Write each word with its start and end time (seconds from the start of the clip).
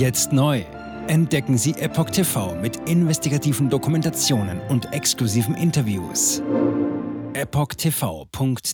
Jetzt 0.00 0.32
neu. 0.32 0.64
Entdecken 1.08 1.58
Sie 1.58 1.72
Epoch 1.72 2.08
TV 2.08 2.54
mit 2.54 2.88
investigativen 2.88 3.68
Dokumentationen 3.68 4.58
und 4.70 4.94
exklusiven 4.94 5.54
Interviews. 5.54 6.42
EpochTV.de 7.34 8.70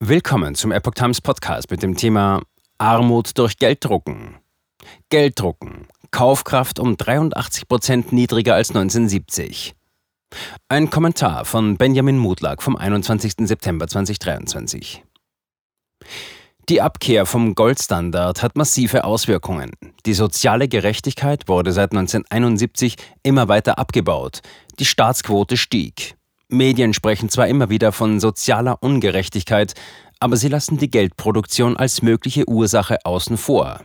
Willkommen 0.00 0.56
zum 0.56 0.72
Epoch 0.72 0.94
Times 0.94 1.20
Podcast 1.20 1.70
mit 1.70 1.84
dem 1.84 1.96
Thema 1.96 2.42
Armut 2.76 3.38
durch 3.38 3.56
Gelddrucken. 3.58 4.34
Gelddrucken. 5.10 5.86
Kaufkraft 6.10 6.80
um 6.80 6.96
83 6.96 7.68
Prozent 7.68 8.10
niedriger 8.10 8.56
als 8.56 8.70
1970. 8.70 9.76
Ein 10.68 10.90
Kommentar 10.90 11.44
von 11.44 11.76
Benjamin 11.76 12.18
Mutlag 12.18 12.64
vom 12.64 12.74
21. 12.74 13.34
September 13.46 13.86
2023. 13.86 15.04
Die 16.68 16.82
Abkehr 16.82 17.26
vom 17.26 17.54
Goldstandard 17.54 18.42
hat 18.42 18.56
massive 18.56 19.04
Auswirkungen. 19.04 19.70
Die 20.04 20.14
soziale 20.14 20.66
Gerechtigkeit 20.66 21.46
wurde 21.46 21.70
seit 21.70 21.92
1971 21.92 22.96
immer 23.22 23.46
weiter 23.46 23.78
abgebaut. 23.78 24.40
Die 24.80 24.84
Staatsquote 24.84 25.56
stieg. 25.56 26.16
Medien 26.48 26.92
sprechen 26.92 27.28
zwar 27.28 27.46
immer 27.46 27.70
wieder 27.70 27.92
von 27.92 28.18
sozialer 28.18 28.82
Ungerechtigkeit, 28.82 29.74
aber 30.18 30.36
sie 30.36 30.48
lassen 30.48 30.76
die 30.76 30.90
Geldproduktion 30.90 31.76
als 31.76 32.02
mögliche 32.02 32.48
Ursache 32.48 32.98
außen 33.04 33.36
vor. 33.36 33.82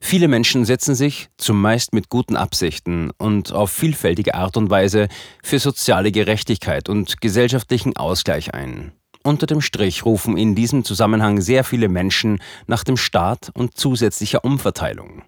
Viele 0.00 0.26
Menschen 0.26 0.64
setzen 0.64 0.96
sich, 0.96 1.28
zumeist 1.38 1.92
mit 1.92 2.08
guten 2.08 2.34
Absichten 2.34 3.12
und 3.18 3.52
auf 3.52 3.70
vielfältige 3.70 4.34
Art 4.34 4.56
und 4.56 4.68
Weise, 4.68 5.06
für 5.44 5.60
soziale 5.60 6.10
Gerechtigkeit 6.10 6.88
und 6.88 7.20
gesellschaftlichen 7.20 7.96
Ausgleich 7.96 8.52
ein. 8.52 8.92
Unter 9.26 9.46
dem 9.48 9.60
Strich 9.60 10.04
rufen 10.04 10.38
in 10.38 10.54
diesem 10.54 10.84
Zusammenhang 10.84 11.40
sehr 11.40 11.64
viele 11.64 11.88
Menschen 11.88 12.38
nach 12.68 12.84
dem 12.84 12.96
Staat 12.96 13.50
und 13.54 13.76
zusätzlicher 13.76 14.44
Umverteilung. 14.44 15.24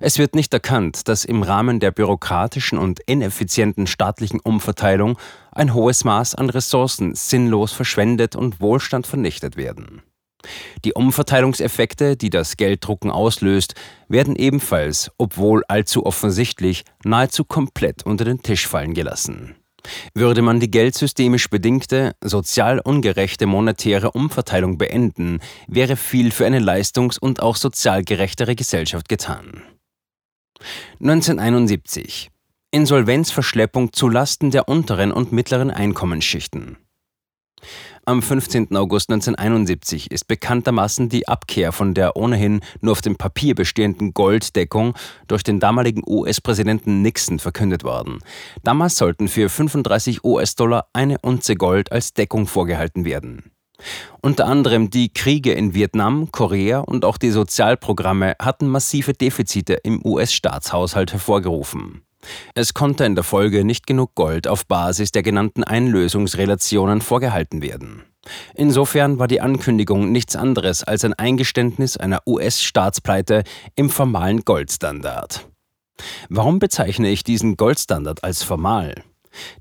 Es 0.00 0.18
wird 0.18 0.34
nicht 0.34 0.52
erkannt, 0.52 1.06
dass 1.06 1.24
im 1.24 1.44
Rahmen 1.44 1.78
der 1.78 1.92
bürokratischen 1.92 2.76
und 2.76 2.98
ineffizienten 3.06 3.86
staatlichen 3.86 4.40
Umverteilung 4.40 5.16
ein 5.52 5.74
hohes 5.74 6.02
Maß 6.02 6.34
an 6.34 6.50
Ressourcen 6.50 7.14
sinnlos 7.14 7.70
verschwendet 7.70 8.34
und 8.34 8.60
Wohlstand 8.60 9.06
vernichtet 9.06 9.56
werden. 9.56 10.02
Die 10.84 10.94
Umverteilungseffekte, 10.94 12.16
die 12.16 12.30
das 12.30 12.56
Gelddrucken 12.56 13.12
auslöst, 13.12 13.76
werden 14.08 14.34
ebenfalls, 14.34 15.12
obwohl 15.18 15.62
allzu 15.68 16.04
offensichtlich, 16.04 16.84
nahezu 17.04 17.44
komplett 17.44 18.04
unter 18.04 18.24
den 18.24 18.42
Tisch 18.42 18.66
fallen 18.66 18.92
gelassen. 18.92 19.54
Würde 20.14 20.42
man 20.42 20.60
die 20.60 20.70
geldsystemisch 20.70 21.48
bedingte, 21.48 22.14
sozial 22.22 22.80
ungerechte 22.80 23.46
monetäre 23.46 24.12
Umverteilung 24.12 24.78
beenden, 24.78 25.40
wäre 25.66 25.96
viel 25.96 26.30
für 26.30 26.46
eine 26.46 26.58
leistungs- 26.58 27.18
und 27.18 27.40
auch 27.40 27.56
sozial 27.56 28.04
gerechtere 28.04 28.54
Gesellschaft 28.54 29.08
getan. 29.08 29.62
1971 31.00 32.30
Insolvenzverschleppung 32.70 33.92
zu 33.92 34.08
Lasten 34.08 34.50
der 34.50 34.68
unteren 34.68 35.12
und 35.12 35.32
mittleren 35.32 35.70
Einkommensschichten. 35.70 36.76
Am 38.08 38.22
15. 38.22 38.76
August 38.76 39.10
1971 39.10 40.12
ist 40.12 40.28
bekanntermaßen 40.28 41.08
die 41.08 41.26
Abkehr 41.26 41.72
von 41.72 41.92
der 41.92 42.14
ohnehin 42.16 42.60
nur 42.80 42.92
auf 42.92 43.02
dem 43.02 43.16
Papier 43.16 43.56
bestehenden 43.56 44.14
Golddeckung 44.14 44.94
durch 45.26 45.42
den 45.42 45.58
damaligen 45.58 46.04
US-Präsidenten 46.06 47.02
Nixon 47.02 47.40
verkündet 47.40 47.82
worden. 47.82 48.20
Damals 48.62 48.96
sollten 48.96 49.26
für 49.26 49.48
35 49.48 50.22
US-Dollar 50.22 50.86
eine 50.92 51.18
Unze 51.18 51.56
Gold 51.56 51.90
als 51.90 52.14
Deckung 52.14 52.46
vorgehalten 52.46 53.04
werden. 53.04 53.50
Unter 54.22 54.46
anderem 54.46 54.88
die 54.88 55.12
Kriege 55.12 55.52
in 55.52 55.74
Vietnam, 55.74 56.30
Korea 56.30 56.78
und 56.78 57.04
auch 57.04 57.18
die 57.18 57.30
Sozialprogramme 57.30 58.36
hatten 58.40 58.68
massive 58.68 59.14
Defizite 59.14 59.80
im 59.82 60.00
US-Staatshaushalt 60.06 61.12
hervorgerufen. 61.12 62.05
Es 62.54 62.74
konnte 62.74 63.04
in 63.04 63.14
der 63.14 63.24
Folge 63.24 63.64
nicht 63.64 63.86
genug 63.86 64.14
Gold 64.14 64.48
auf 64.48 64.66
Basis 64.66 65.12
der 65.12 65.22
genannten 65.22 65.64
Einlösungsrelationen 65.64 67.00
vorgehalten 67.00 67.62
werden. 67.62 68.02
Insofern 68.54 69.18
war 69.18 69.28
die 69.28 69.40
Ankündigung 69.40 70.10
nichts 70.12 70.36
anderes 70.36 70.82
als 70.82 71.04
ein 71.04 71.14
Eingeständnis 71.14 71.96
einer 71.96 72.22
US-Staatspleite 72.26 73.44
im 73.76 73.90
formalen 73.90 74.44
Goldstandard. 74.44 75.48
Warum 76.28 76.58
bezeichne 76.58 77.08
ich 77.08 77.24
diesen 77.24 77.56
Goldstandard 77.56 78.24
als 78.24 78.42
formal? 78.42 78.94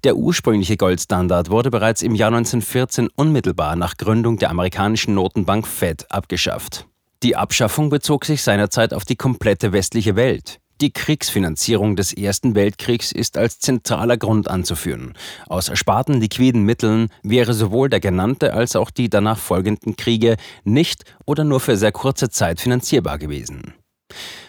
Der 0.03 0.15
ursprüngliche 0.15 0.77
Goldstandard 0.77 1.49
wurde 1.49 1.69
bereits 1.69 2.01
im 2.01 2.15
Jahr 2.15 2.29
1914 2.29 3.09
unmittelbar 3.15 3.75
nach 3.75 3.97
Gründung 3.97 4.37
der 4.37 4.49
amerikanischen 4.49 5.13
Notenbank 5.15 5.67
Fed 5.67 6.09
abgeschafft. 6.09 6.87
Die 7.23 7.35
Abschaffung 7.35 7.89
bezog 7.89 8.25
sich 8.25 8.41
seinerzeit 8.41 8.93
auf 8.93 9.05
die 9.05 9.15
komplette 9.15 9.73
westliche 9.73 10.15
Welt. 10.15 10.59
Die 10.81 10.91
Kriegsfinanzierung 10.91 11.95
des 11.95 12.11
Ersten 12.11 12.53
Weltkriegs 12.53 13.13
ist 13.13 13.37
als 13.37 13.59
zentraler 13.59 14.17
Grund 14.17 14.49
anzuführen. 14.49 15.13
Aus 15.47 15.69
ersparten 15.69 16.19
liquiden 16.19 16.63
Mitteln 16.63 17.07
wäre 17.23 17.53
sowohl 17.53 17.89
der 17.89 18.01
genannte 18.01 18.53
als 18.53 18.75
auch 18.75 18.91
die 18.91 19.09
danach 19.09 19.37
folgenden 19.37 19.95
Kriege 19.95 20.35
nicht 20.65 21.05
oder 21.25 21.45
nur 21.45 21.61
für 21.61 21.77
sehr 21.77 21.93
kurze 21.93 22.29
Zeit 22.29 22.59
finanzierbar 22.59 23.17
gewesen. 23.17 23.73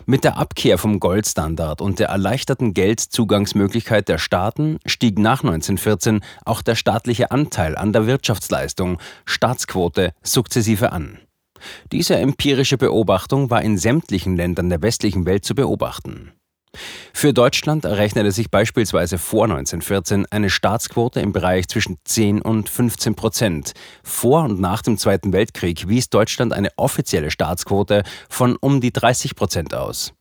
Mit 0.04 0.24
der 0.24 0.36
Abkehr 0.36 0.78
vom 0.78 0.98
Goldstandard 0.98 1.80
und 1.80 2.00
der 2.00 2.08
erleichterten 2.08 2.74
Geldzugangsmöglichkeit 2.74 4.08
der 4.08 4.18
Staaten 4.18 4.78
stieg 4.84 5.18
nach 5.18 5.44
1914 5.44 6.20
auch 6.44 6.62
der 6.62 6.74
staatliche 6.74 7.30
Anteil 7.30 7.76
an 7.76 7.92
der 7.92 8.06
Wirtschaftsleistung, 8.06 8.98
Staatsquote, 9.24 10.12
sukzessive 10.22 10.92
an. 10.92 11.18
Diese 11.92 12.16
empirische 12.16 12.78
Beobachtung 12.78 13.50
war 13.50 13.62
in 13.62 13.78
sämtlichen 13.78 14.36
Ländern 14.36 14.68
der 14.68 14.82
westlichen 14.82 15.26
Welt 15.26 15.44
zu 15.44 15.54
beobachten. 15.54 16.32
Für 17.12 17.32
Deutschland 17.32 17.84
errechnete 17.84 18.30
sich 18.32 18.50
beispielsweise 18.50 19.18
vor 19.18 19.44
1914 19.44 20.26
eine 20.30 20.50
Staatsquote 20.50 21.20
im 21.20 21.32
Bereich 21.32 21.68
zwischen 21.68 21.96
10 22.04 22.42
und 22.42 22.68
15 22.68 23.14
Prozent. 23.14 23.72
Vor 24.02 24.44
und 24.44 24.60
nach 24.60 24.82
dem 24.82 24.98
Zweiten 24.98 25.32
Weltkrieg 25.32 25.88
wies 25.88 26.10
Deutschland 26.10 26.52
eine 26.52 26.70
offizielle 26.76 27.30
Staatsquote 27.30 28.02
von 28.28 28.56
um 28.56 28.80
die 28.80 28.92
30 28.92 29.34
Prozent 29.34 29.74
aus. 29.74 30.12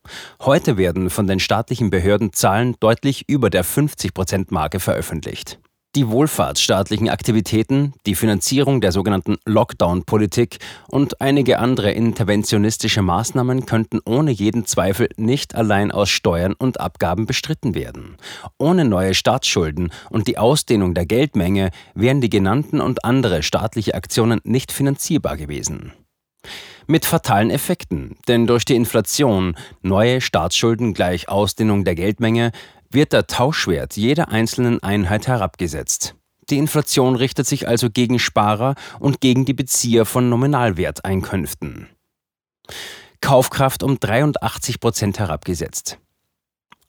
Heute 0.41 0.77
werden 0.77 1.09
von 1.09 1.27
den 1.27 1.39
staatlichen 1.39 1.89
Behörden 1.89 2.33
Zahlen 2.33 2.75
deutlich 2.79 3.27
über 3.27 3.50
der 3.50 3.63
50 3.63 4.13
Prozent 4.13 4.51
Marke 4.51 4.79
veröffentlicht. 4.79 5.59
Die 5.95 6.09
wohlfahrtsstaatlichen 6.09 7.07
Aktivitäten, 7.07 7.94
die 8.06 8.16
Finanzierung 8.16 8.81
der 8.81 8.91
sogenannten 8.91 9.38
Lockdown-Politik 9.45 10.57
und 10.89 11.22
einige 11.22 11.59
andere 11.59 11.94
interventionistische 11.94 13.01
Maßnahmen 13.01 13.66
könnten 13.66 14.01
ohne 14.03 14.31
jeden 14.31 14.66
Zweifel 14.66 15.07
nicht 15.16 15.56
allein 15.56 15.94
aus 15.94 16.09
Steuern 16.09 16.53
und 16.53 16.81
Abgaben 16.81 17.25
bestritten 17.25 17.75
werden. 17.75 18.17
Ohne 18.57 18.83
neue 18.83 19.13
Staatsschulden 19.13 19.89
und 20.09 20.28
die 20.28 20.38
Ausdehnung 20.38 20.95
der 20.95 21.06
Geldmenge 21.06 21.69
wären 21.94 22.19
die 22.19 22.29
genannten 22.29 22.81
und 22.81 23.06
andere 23.06 23.41
staatliche 23.41 23.95
Aktionen 23.95 24.41
nicht 24.44 24.73
finanzierbar 24.73 25.38
gewesen 25.38 25.94
mit 26.88 27.06
fatalen 27.06 27.50
Effekten, 27.50 28.16
denn 28.27 28.47
durch 28.47 28.66
die 28.66 28.75
Inflation, 28.75 29.56
neue 29.81 30.22
Staatsschulden 30.22 30.94
gleich 30.94 31.29
Ausdehnung 31.29 31.83
der 31.83 31.95
Geldmenge, 31.95 32.51
wird 32.91 33.13
der 33.13 33.28
Tauschwert 33.28 33.96
jeder 33.97 34.29
einzelnen 34.29 34.81
Einheit 34.81 35.28
herabgesetzt. 35.28 36.16
Die 36.50 36.57
Inflation 36.57 37.16
richtet 37.16 37.47
sich 37.47 37.68
also 37.68 37.90
gegen 37.90 38.19
Sparer 38.19 38.75
und 39.00 39.19
gegen 39.19 39.46
die 39.46 39.53
Bezieher 39.53 40.06
von 40.06 40.29
Nominalwerteinkünften. 40.29 41.88
Kaufkraft 43.22 43.81
um 43.81 44.00
83 44.00 44.79
Prozent 44.79 45.18
herabgesetzt. 45.19 45.97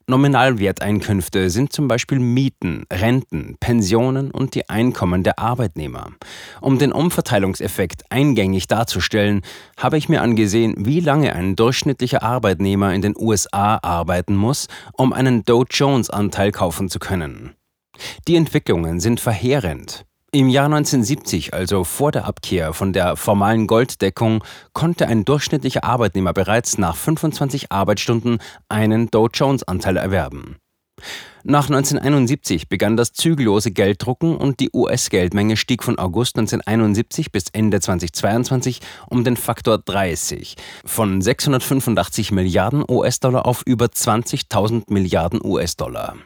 Nominalwerteinkünfte 0.09 1.51
sind 1.51 1.73
zum 1.73 1.89
Beispiel 1.89 2.21
Mieten, 2.21 2.85
Renten, 2.93 3.57
Pensionen 3.59 4.31
und 4.31 4.55
die 4.55 4.69
Einkommen 4.69 5.25
der 5.25 5.41
Arbeitnehmer. 5.41 6.13
Um 6.61 6.79
den 6.79 6.93
Umverteilungseffekt 6.93 8.05
eingängig 8.09 8.69
darzustellen, 8.69 9.43
habe 9.77 9.99
ich 9.99 10.09
mir 10.09 10.23
angesehen, 10.23 10.75
wie 10.79 11.01
lange 11.01 11.35
ein 11.35 11.57
durchschnittlicher 11.57 12.23
Arbeitnehmer 12.23 12.95
in 12.95 13.03
den 13.03 13.17
USA 13.17 13.81
arbeiten 13.83 14.37
muss, 14.37 14.69
um 14.93 15.13
einen 15.13 15.45
Dow 15.45 15.65
Jones-Anteil 15.69 16.53
kaufen 16.53 16.89
zu 16.89 17.01
können. 17.01 17.57
Die 18.29 18.37
Entwicklungen 18.37 19.01
sind 19.01 19.19
verheerend. 19.19 20.07
Im 20.33 20.49
Jahr 20.49 20.67
1970, 20.67 21.55
also 21.55 21.85
vor 21.85 22.13
der 22.13 22.27
Abkehr 22.27 22.73
von 22.75 22.93
der 22.93 23.17
formalen 23.17 23.67
Golddeckung, 23.67 24.45
konnte 24.73 25.07
ein 25.07 25.25
durchschnittlicher 25.25 25.85
Arbeitnehmer 25.85 26.33
bereits 26.33 26.79
nach 26.79 26.97
25 26.97 27.73
Arbeitsstunden 27.73 28.39
einen 28.69 29.11
Dow 29.11 29.29
Jones-Anteil 29.33 29.97
erwerben. 29.97 30.57
Nach 31.45 31.69
1971 31.71 32.69
begann 32.69 32.97
das 32.97 33.13
zügellose 33.13 33.71
Gelddrucken 33.71 34.37
und 34.37 34.59
die 34.59 34.71
US-Geldmenge 34.75 35.57
stieg 35.57 35.85
von 35.85 35.99
August 35.99 36.37
1971 36.37 37.31
bis 37.31 37.45
Ende 37.53 37.81
2022 37.81 38.81
um 39.09 39.23
den 39.23 39.37
Faktor 39.37 39.79
30, 39.79 40.57
von 40.85 41.21
685 41.21 42.33
Milliarden 42.33 42.85
US-Dollar 42.89 43.47
auf 43.47 43.63
über 43.65 43.87
20.000 43.87 44.93
Milliarden 44.93 45.41
US-Dollar. 45.45 46.17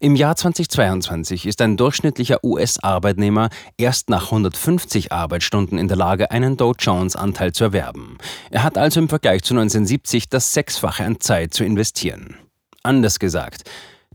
Im 0.00 0.16
Jahr 0.16 0.36
2022 0.36 1.46
ist 1.46 1.60
ein 1.62 1.76
durchschnittlicher 1.76 2.44
US-Arbeitnehmer 2.44 3.48
erst 3.78 4.10
nach 4.10 4.26
150 4.26 5.12
Arbeitsstunden 5.12 5.78
in 5.78 5.88
der 5.88 5.96
Lage, 5.96 6.30
einen 6.30 6.56
Dow 6.56 6.74
Jones-Anteil 6.78 7.52
zu 7.52 7.64
erwerben. 7.64 8.18
Er 8.50 8.62
hat 8.62 8.78
also 8.78 9.00
im 9.00 9.08
Vergleich 9.08 9.42
zu 9.42 9.54
1970 9.54 10.28
das 10.28 10.52
Sechsfache 10.52 11.04
an 11.04 11.20
Zeit 11.20 11.54
zu 11.54 11.64
investieren. 11.64 12.36
Anders 12.82 13.18
gesagt, 13.18 13.62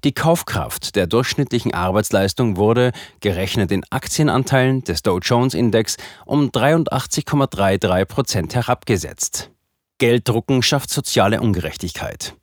die 0.04 0.14
Kaufkraft 0.14 0.96
der 0.96 1.06
durchschnittlichen 1.06 1.74
Arbeitsleistung 1.74 2.58
wurde, 2.58 2.92
gerechnet 3.20 3.72
in 3.72 3.84
Aktienanteilen 3.92 4.84
des 4.84 5.04
Dow 5.04 5.20
Jones 5.20 5.54
Index, 5.54 5.98
um 6.26 6.50
83,33 6.50 8.06
Prozent 8.06 8.56
herabgesetzt. 8.56 9.52
Gelddrucken 10.00 10.64
schafft 10.64 10.90
soziale 10.90 11.42
Ungerechtigkeit. 11.42 12.34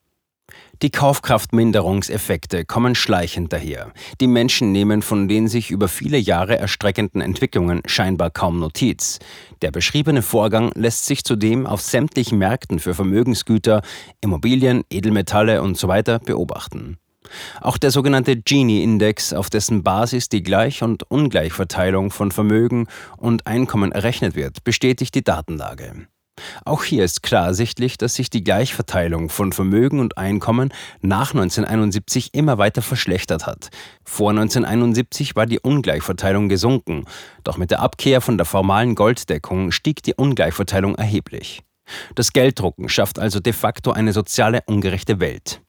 Die 0.80 0.90
Kaufkraftminderungseffekte 0.90 2.64
kommen 2.64 2.94
schleichend 2.94 3.52
daher. 3.52 3.92
Die 4.20 4.28
Menschen 4.28 4.70
nehmen 4.70 5.02
von 5.02 5.26
den 5.26 5.48
sich 5.48 5.72
über 5.72 5.88
viele 5.88 6.18
Jahre 6.18 6.56
erstreckenden 6.56 7.20
Entwicklungen 7.20 7.82
scheinbar 7.86 8.30
kaum 8.30 8.60
Notiz. 8.60 9.18
Der 9.60 9.72
beschriebene 9.72 10.22
Vorgang 10.22 10.70
lässt 10.76 11.06
sich 11.06 11.24
zudem 11.24 11.66
auf 11.66 11.80
sämtlichen 11.80 12.38
Märkten 12.38 12.78
für 12.78 12.94
Vermögensgüter, 12.94 13.82
Immobilien, 14.20 14.84
Edelmetalle 14.88 15.62
usw. 15.62 16.02
So 16.06 16.18
beobachten. 16.24 16.98
Auch 17.60 17.76
der 17.76 17.90
sogenannte 17.90 18.36
Gini-Index, 18.36 19.32
auf 19.32 19.50
dessen 19.50 19.82
Basis 19.82 20.28
die 20.28 20.42
Gleich- 20.42 20.82
und 20.82 21.02
Ungleichverteilung 21.10 22.10
von 22.10 22.30
Vermögen 22.30 22.86
und 23.16 23.46
Einkommen 23.46 23.90
errechnet 23.90 24.36
wird, 24.36 24.62
bestätigt 24.64 25.14
die 25.14 25.24
Datenlage. 25.24 26.06
Auch 26.64 26.84
hier 26.84 27.04
ist 27.04 27.22
klar 27.22 27.46
ersichtlich, 27.46 27.98
dass 27.98 28.14
sich 28.14 28.30
die 28.30 28.44
Gleichverteilung 28.44 29.28
von 29.28 29.52
Vermögen 29.52 30.00
und 30.00 30.18
Einkommen 30.18 30.72
nach 31.00 31.30
1971 31.32 32.34
immer 32.34 32.58
weiter 32.58 32.82
verschlechtert 32.82 33.46
hat. 33.46 33.70
Vor 34.04 34.30
1971 34.30 35.36
war 35.36 35.46
die 35.46 35.60
Ungleichverteilung 35.60 36.48
gesunken, 36.48 37.04
doch 37.44 37.56
mit 37.56 37.70
der 37.70 37.80
Abkehr 37.80 38.20
von 38.20 38.36
der 38.36 38.46
formalen 38.46 38.94
Golddeckung 38.94 39.72
stieg 39.72 40.02
die 40.02 40.14
Ungleichverteilung 40.14 40.94
erheblich. 40.94 41.62
Das 42.14 42.32
Gelddrucken 42.32 42.88
schafft 42.88 43.18
also 43.18 43.40
de 43.40 43.52
facto 43.52 43.92
eine 43.92 44.12
soziale 44.12 44.62
ungerechte 44.66 45.20
Welt. 45.20 45.62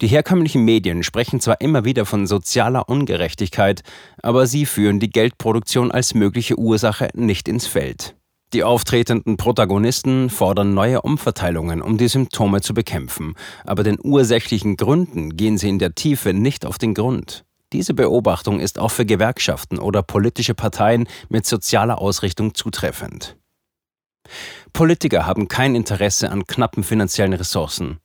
Die 0.00 0.08
herkömmlichen 0.08 0.64
Medien 0.64 1.02
sprechen 1.02 1.40
zwar 1.40 1.60
immer 1.60 1.84
wieder 1.84 2.04
von 2.04 2.26
sozialer 2.26 2.88
Ungerechtigkeit, 2.88 3.82
aber 4.22 4.46
sie 4.46 4.66
führen 4.66 5.00
die 5.00 5.10
Geldproduktion 5.10 5.90
als 5.92 6.14
mögliche 6.14 6.58
Ursache 6.58 7.08
nicht 7.14 7.48
ins 7.48 7.66
Feld. 7.66 8.16
Die 8.52 8.64
auftretenden 8.64 9.38
Protagonisten 9.38 10.28
fordern 10.28 10.74
neue 10.74 11.00
Umverteilungen, 11.00 11.80
um 11.80 11.96
die 11.96 12.08
Symptome 12.08 12.60
zu 12.60 12.74
bekämpfen, 12.74 13.34
aber 13.64 13.82
den 13.82 13.96
ursächlichen 14.02 14.76
Gründen 14.76 15.38
gehen 15.38 15.56
sie 15.56 15.70
in 15.70 15.78
der 15.78 15.94
Tiefe 15.94 16.34
nicht 16.34 16.66
auf 16.66 16.76
den 16.76 16.92
Grund. 16.92 17.46
Diese 17.72 17.94
Beobachtung 17.94 18.60
ist 18.60 18.78
auch 18.78 18.90
für 18.90 19.06
Gewerkschaften 19.06 19.78
oder 19.78 20.02
politische 20.02 20.54
Parteien 20.54 21.08
mit 21.30 21.46
sozialer 21.46 21.98
Ausrichtung 21.98 22.54
zutreffend. 22.54 23.38
Politiker 24.74 25.24
haben 25.24 25.48
kein 25.48 25.74
Interesse 25.74 26.30
an 26.30 26.46
knappen 26.46 26.84
finanziellen 26.84 27.32
Ressourcen. 27.32 28.01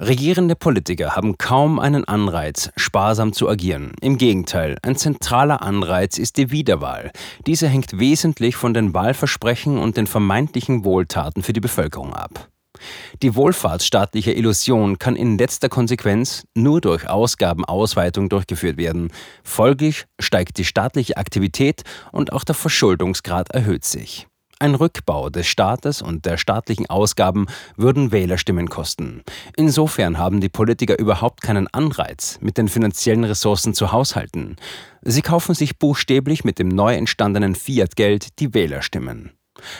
Regierende 0.00 0.56
Politiker 0.56 1.16
haben 1.16 1.38
kaum 1.38 1.78
einen 1.78 2.04
Anreiz, 2.04 2.70
sparsam 2.76 3.32
zu 3.32 3.48
agieren. 3.48 3.92
Im 4.00 4.18
Gegenteil, 4.18 4.76
ein 4.82 4.96
zentraler 4.96 5.62
Anreiz 5.62 6.18
ist 6.18 6.36
die 6.36 6.50
Wiederwahl. 6.50 7.10
Diese 7.46 7.68
hängt 7.68 7.98
wesentlich 7.98 8.56
von 8.56 8.74
den 8.74 8.94
Wahlversprechen 8.94 9.78
und 9.78 9.96
den 9.96 10.06
vermeintlichen 10.06 10.84
Wohltaten 10.84 11.42
für 11.42 11.52
die 11.52 11.60
Bevölkerung 11.60 12.12
ab. 12.12 12.48
Die 13.22 13.34
wohlfahrtsstaatliche 13.34 14.32
Illusion 14.32 14.98
kann 14.98 15.16
in 15.16 15.38
letzter 15.38 15.68
Konsequenz 15.68 16.44
nur 16.54 16.80
durch 16.80 17.08
Ausgabenausweitung 17.08 18.28
durchgeführt 18.28 18.76
werden. 18.76 19.10
Folglich 19.42 20.04
steigt 20.20 20.58
die 20.58 20.64
staatliche 20.64 21.16
Aktivität 21.16 21.82
und 22.12 22.32
auch 22.32 22.44
der 22.44 22.54
Verschuldungsgrad 22.54 23.50
erhöht 23.50 23.84
sich. 23.84 24.26
Ein 24.58 24.74
Rückbau 24.74 25.28
des 25.28 25.46
Staates 25.46 26.00
und 26.00 26.24
der 26.24 26.38
staatlichen 26.38 26.86
Ausgaben 26.88 27.46
würden 27.76 28.10
Wählerstimmen 28.10 28.70
kosten. 28.70 29.22
Insofern 29.54 30.16
haben 30.16 30.40
die 30.40 30.48
Politiker 30.48 30.98
überhaupt 30.98 31.42
keinen 31.42 31.68
Anreiz, 31.68 32.38
mit 32.40 32.56
den 32.56 32.68
finanziellen 32.68 33.24
Ressourcen 33.24 33.74
zu 33.74 33.92
haushalten. 33.92 34.56
Sie 35.02 35.20
kaufen 35.20 35.54
sich 35.54 35.78
buchstäblich 35.78 36.42
mit 36.44 36.58
dem 36.58 36.68
neu 36.68 36.94
entstandenen 36.94 37.54
Fiat-Geld 37.54 38.38
die 38.38 38.54
Wählerstimmen. 38.54 39.32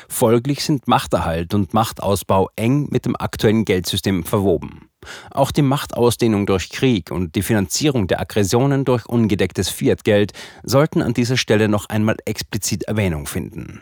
Folglich 0.08 0.62
sind 0.62 0.88
Machterhalt 0.88 1.54
und 1.54 1.72
Machtausbau 1.72 2.50
eng 2.56 2.88
mit 2.90 3.06
dem 3.06 3.16
aktuellen 3.16 3.64
Geldsystem 3.64 4.24
verwoben. 4.24 4.90
Auch 5.30 5.52
die 5.52 5.62
Machtausdehnung 5.62 6.44
durch 6.44 6.68
Krieg 6.68 7.10
und 7.10 7.34
die 7.34 7.42
Finanzierung 7.42 8.08
der 8.08 8.20
Aggressionen 8.20 8.84
durch 8.84 9.06
ungedecktes 9.06 9.70
Fiat-Geld 9.70 10.32
sollten 10.64 11.00
an 11.00 11.14
dieser 11.14 11.38
Stelle 11.38 11.68
noch 11.68 11.88
einmal 11.88 12.16
explizit 12.26 12.84
Erwähnung 12.84 13.26
finden. 13.26 13.80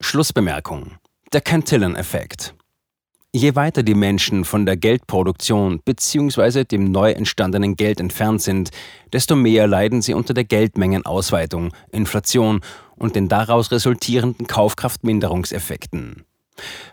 Schlussbemerkung. 0.00 0.98
Der 1.32 1.40
Cantillon-Effekt. 1.40 2.54
Je 3.32 3.54
weiter 3.54 3.82
die 3.82 3.94
Menschen 3.94 4.44
von 4.44 4.66
der 4.66 4.76
Geldproduktion 4.76 5.80
bzw. 5.84 6.64
dem 6.64 6.90
neu 6.90 7.12
entstandenen 7.12 7.76
Geld 7.76 7.98
entfernt 7.98 8.42
sind, 8.42 8.70
desto 9.12 9.36
mehr 9.36 9.66
leiden 9.66 10.02
sie 10.02 10.12
unter 10.12 10.34
der 10.34 10.44
Geldmengenausweitung, 10.44 11.72
Inflation 11.92 12.60
und 12.96 13.16
den 13.16 13.28
daraus 13.28 13.72
resultierenden 13.72 14.46
Kaufkraftminderungseffekten. 14.46 16.24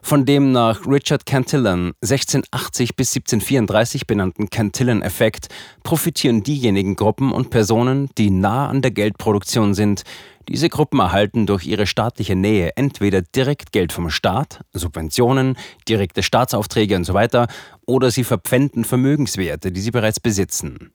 Von 0.02 0.26
dem 0.26 0.52
nach 0.52 0.86
Richard 0.86 1.26
Cantillon 1.26 1.94
1680 2.02 2.96
bis 2.96 3.16
1734 3.16 4.08
benannten 4.08 4.50
Cantillon-Effekt 4.50 5.48
profitieren 5.84 6.44
diejenigen 6.44 6.96
Gruppen 6.96 7.32
und 7.32 7.50
Personen, 7.50 8.10
die 8.18 8.30
nah 8.30 8.68
an 8.68 8.82
der 8.82 8.92
Geldproduktion 8.92 9.74
sind, 9.74 10.04
diese 10.50 10.70
Gruppen 10.70 11.00
erhalten 11.00 11.46
durch 11.46 11.66
ihre 11.66 11.88
staatliche 11.88 12.36
Nähe 12.36 12.72
entweder 12.76 13.22
direkt 13.22 13.72
Geld 13.72 13.94
vom 13.94 14.10
Staat, 14.10 14.62
Subventionen, 14.74 15.58
direkte 15.88 16.24
Staatsaufträge 16.24 16.98
usw., 17.00 17.28
so 17.32 17.46
oder 17.86 18.12
sie 18.12 18.24
verpfänden 18.24 18.86
Vermögenswerte, 18.86 19.72
die 19.72 19.82
sie 19.82 19.92
bereits 19.92 20.20
besitzen. 20.20 20.92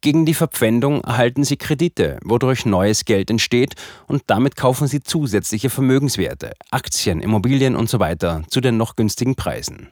Gegen 0.00 0.26
die 0.26 0.34
Verpfändung 0.34 1.00
erhalten 1.00 1.44
sie 1.44 1.56
Kredite, 1.56 2.18
wodurch 2.22 2.66
neues 2.66 3.06
Geld 3.06 3.30
entsteht 3.30 3.74
und 4.06 4.24
damit 4.26 4.54
kaufen 4.54 4.86
sie 4.86 5.00
zusätzliche 5.00 5.70
Vermögenswerte, 5.70 6.52
Aktien, 6.70 7.20
Immobilien 7.20 7.74
usw. 7.74 8.14
So 8.20 8.40
zu 8.50 8.60
den 8.60 8.76
noch 8.76 8.96
günstigen 8.96 9.34
Preisen. 9.34 9.88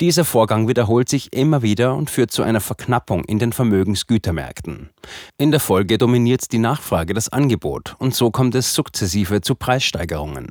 Dieser 0.00 0.24
Vorgang 0.24 0.68
wiederholt 0.68 1.08
sich 1.08 1.32
immer 1.32 1.62
wieder 1.62 1.94
und 1.94 2.10
führt 2.10 2.30
zu 2.30 2.42
einer 2.42 2.60
Verknappung 2.60 3.24
in 3.24 3.38
den 3.38 3.52
Vermögensgütermärkten. 3.52 4.90
In 5.38 5.50
der 5.50 5.60
Folge 5.60 5.98
dominiert 5.98 6.52
die 6.52 6.58
Nachfrage 6.58 7.14
das 7.14 7.28
Angebot 7.28 7.96
und 7.98 8.14
so 8.14 8.30
kommt 8.30 8.54
es 8.54 8.74
sukzessive 8.74 9.40
zu 9.40 9.54
Preissteigerungen. 9.54 10.48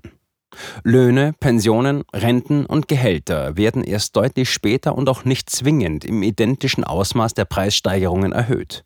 Löhne, 0.83 1.33
Pensionen, 1.39 2.03
Renten 2.13 2.65
und 2.65 2.87
Gehälter 2.87 3.55
werden 3.55 3.83
erst 3.83 4.15
deutlich 4.15 4.49
später 4.49 4.95
und 4.95 5.09
auch 5.09 5.23
nicht 5.23 5.49
zwingend 5.49 6.05
im 6.05 6.23
identischen 6.23 6.83
Ausmaß 6.83 7.33
der 7.33 7.45
Preissteigerungen 7.45 8.31
erhöht. 8.31 8.83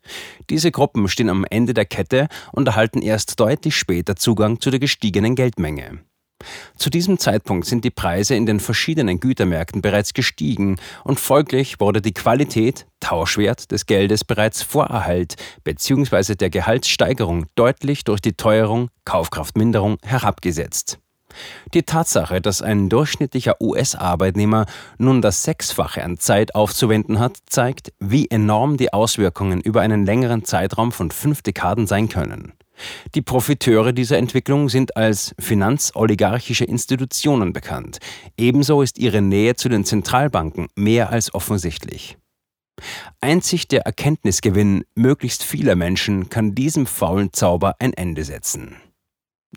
Diese 0.50 0.70
Gruppen 0.70 1.08
stehen 1.08 1.30
am 1.30 1.44
Ende 1.48 1.74
der 1.74 1.86
Kette 1.86 2.28
und 2.52 2.68
erhalten 2.68 3.02
erst 3.02 3.40
deutlich 3.40 3.76
später 3.76 4.16
Zugang 4.16 4.60
zu 4.60 4.70
der 4.70 4.80
gestiegenen 4.80 5.34
Geldmenge. 5.34 6.00
Zu 6.76 6.90
diesem 6.90 7.18
Zeitpunkt 7.18 7.66
sind 7.66 7.84
die 7.84 7.90
Preise 7.90 8.34
in 8.34 8.46
den 8.46 8.60
verschiedenen 8.60 9.20
Gütermärkten 9.20 9.82
bereits 9.82 10.14
gestiegen 10.14 10.76
und 11.04 11.20
folglich 11.20 11.80
wurde 11.80 12.00
die 12.00 12.14
Qualität, 12.14 12.86
Tauschwert 13.00 13.70
des 13.70 13.86
Geldes 13.86 14.24
bereits 14.24 14.62
vor 14.62 14.86
Erhalt 14.86 15.34
bzw. 15.64 16.34
der 16.34 16.50
Gehaltssteigerung 16.50 17.46
deutlich 17.54 18.04
durch 18.04 18.20
die 18.20 18.32
Teuerung, 18.32 18.88
Kaufkraftminderung 19.04 19.98
herabgesetzt. 20.02 20.98
Die 21.72 21.82
Tatsache, 21.82 22.40
dass 22.40 22.62
ein 22.62 22.88
durchschnittlicher 22.88 23.60
US-Arbeitnehmer 23.60 24.66
nun 24.98 25.20
das 25.20 25.42
Sechsfache 25.42 26.02
an 26.02 26.18
Zeit 26.18 26.54
aufzuwenden 26.54 27.18
hat, 27.18 27.38
zeigt, 27.46 27.92
wie 27.98 28.30
enorm 28.30 28.76
die 28.76 28.92
Auswirkungen 28.92 29.60
über 29.60 29.80
einen 29.80 30.06
längeren 30.06 30.44
Zeitraum 30.44 30.92
von 30.92 31.10
fünf 31.10 31.42
Dekaden 31.42 31.86
sein 31.86 32.08
können. 32.08 32.52
Die 33.14 33.22
Profiteure 33.22 33.92
dieser 33.92 34.18
Entwicklung 34.18 34.68
sind 34.68 34.96
als 34.96 35.34
finanzoligarchische 35.38 36.64
Institutionen 36.64 37.52
bekannt. 37.52 37.98
Ebenso 38.36 38.82
ist 38.82 38.98
ihre 38.98 39.22
Nähe 39.22 39.56
zu 39.56 39.68
den 39.68 39.84
Zentralbanken 39.84 40.68
mehr 40.74 41.10
als 41.10 41.34
offensichtlich. 41.34 42.16
Einzig 43.20 43.68
der 43.68 43.82
Erkenntnisgewinn 43.82 44.84
möglichst 44.94 45.44
vieler 45.44 45.76
Menschen 45.76 46.28
kann 46.28 46.54
diesem 46.54 46.86
faulen 46.86 47.32
Zauber 47.32 47.76
ein 47.78 47.92
Ende 47.92 48.24
setzen. 48.24 48.76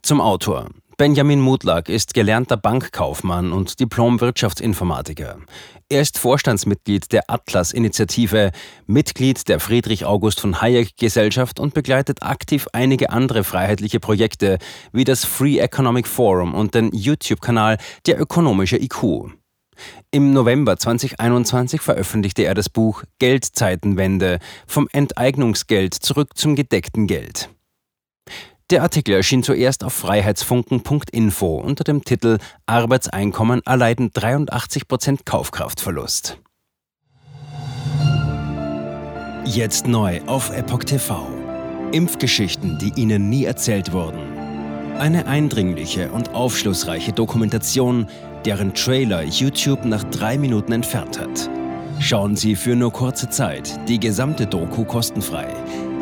Zum 0.04 0.22
Autor. 0.22 0.70
Benjamin 1.00 1.40
Mutlak 1.40 1.90
ist 1.90 2.16
gelernter 2.16 2.58
Bankkaufmann 2.58 3.52
und 3.52 3.80
Diplom-Wirtschaftsinformatiker. 3.80 5.38
Er 5.90 6.02
ist 6.02 6.18
Vorstandsmitglied 6.18 7.12
der 7.12 7.30
Atlas-Initiative, 7.30 8.52
Mitglied 8.88 9.48
der 9.48 9.60
Friedrich 9.60 10.06
August 10.06 10.40
von 10.42 10.60
Hayek-Gesellschaft 10.60 11.60
und 11.60 11.76
begleitet 11.76 12.24
aktiv 12.24 12.68
einige 12.74 13.12
andere 13.12 13.44
freiheitliche 13.44 14.00
Projekte 14.00 14.58
wie 14.92 15.04
das 15.04 15.24
Free 15.24 15.60
Economic 15.60 16.08
Forum 16.08 16.56
und 16.56 16.74
den 16.74 16.90
YouTube-Kanal 16.92 17.78
Der 18.08 18.20
ökonomische 18.20 18.78
IQ. 18.78 19.30
Im 20.10 20.34
November 20.34 20.78
2021 20.78 21.80
veröffentlichte 21.80 22.42
er 22.42 22.56
das 22.56 22.70
Buch 22.70 23.04
Geldzeitenwende 23.20 24.40
vom 24.66 24.88
Enteignungsgeld 24.92 25.94
zurück 25.94 26.36
zum 26.36 26.56
gedeckten 26.56 27.06
Geld. 27.06 27.50
Der 28.70 28.84
Artikel 28.84 29.16
erschien 29.16 29.44
zuerst 29.44 29.86
auf 29.86 29.94
freiheitsfunken.info 29.94 31.56
unter 31.56 31.86
dem 31.86 32.04
Titel 32.04 32.38
Arbeitseinkommen 32.66 33.62
erleiden 33.66 34.12
83% 34.12 35.20
Kaufkraftverlust. 35.24 36.38
Jetzt 39.46 39.88
neu 39.88 40.20
auf 40.26 40.50
Epoch 40.50 40.84
TV. 40.84 41.30
Impfgeschichten, 41.94 42.78
die 42.78 42.92
Ihnen 43.00 43.30
nie 43.30 43.46
erzählt 43.46 43.94
wurden. 43.94 44.20
Eine 44.98 45.28
eindringliche 45.28 46.12
und 46.12 46.36
aufschlussreiche 46.36 47.14
Dokumentation, 47.14 48.08
deren 48.44 48.74
Trailer 48.74 49.24
YouTube 49.24 49.86
nach 49.86 50.04
drei 50.04 50.38
Minuten 50.38 50.74
entfernt 50.74 51.18
hat. 51.18 51.50
Schauen 52.02 52.36
Sie 52.36 52.58
für 52.58 52.76
nur 52.76 52.92
kurze 52.92 53.30
Zeit 53.30 53.80
die 53.88 54.00
gesamte 54.00 54.46
Doku 54.46 54.84
kostenfrei. 54.84 55.48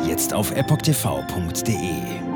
Jetzt 0.04 0.34
auf 0.34 0.50
epochtv.de. 0.50 2.35